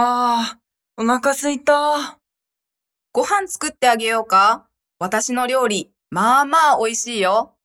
[0.00, 0.60] ああ、
[0.96, 2.20] お腹すいた。
[3.12, 4.68] ご飯作ってあげようか
[5.00, 7.57] 私の料理、まあまあ美味しいよ。